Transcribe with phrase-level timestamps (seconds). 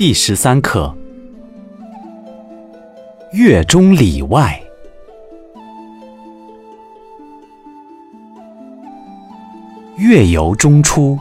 [0.00, 0.96] 第十三课：
[3.32, 4.58] 月中里外，
[9.98, 11.18] 月由中出，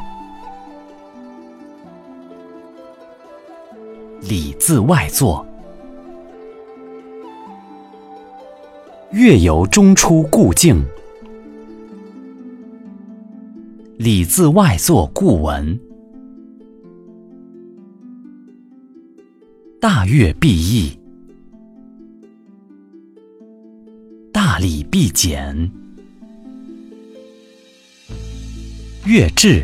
[4.22, 5.46] 里字外作。
[9.12, 10.82] 月由中出故静，
[13.98, 15.78] 里字外作故闻。
[19.82, 21.00] 大乐必易，
[24.34, 25.72] 大礼必简。
[29.06, 29.64] 乐至，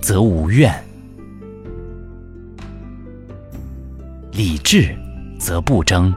[0.00, 0.72] 则无怨；
[4.32, 4.96] 礼至，
[5.38, 6.10] 则不争。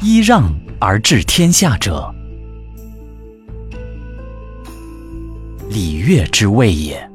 [0.00, 0.48] 揖让
[0.78, 2.14] 而治天下者，
[5.68, 7.13] 礼乐之谓也。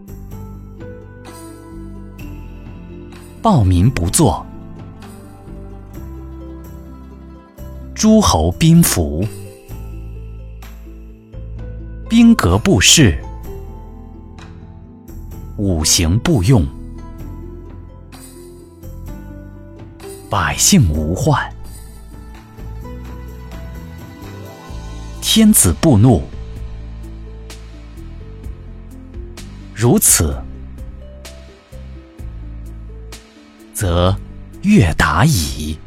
[3.41, 4.45] 暴民不作，
[7.95, 9.25] 诸侯兵服，
[12.09, 13.17] 兵革布势，
[15.55, 16.67] 五行不用，
[20.29, 21.49] 百姓无患。
[25.21, 26.23] 天子不怒，
[29.73, 30.37] 如此，
[33.79, 34.13] 则
[34.63, 35.77] 悦达矣。